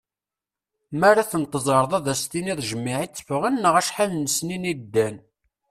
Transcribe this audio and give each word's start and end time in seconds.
Mi 0.99 1.05
ara 1.09 1.29
ten-teẓreḍ 1.31 1.91
ad 1.97 2.05
as-tiniḍ 2.13 2.59
jmiɛ 2.69 2.97
i 3.01 3.07
tteffɣen 3.09 3.55
neɣ 3.63 3.75
acḥal 3.81 4.09
n 4.15 4.21
lesnin 4.25 4.69
i 4.71 4.73
ddan. 4.81 5.15